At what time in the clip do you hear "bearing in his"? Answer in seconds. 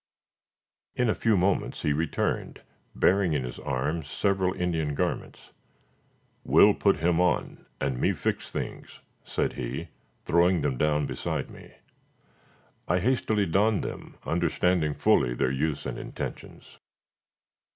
2.95-3.59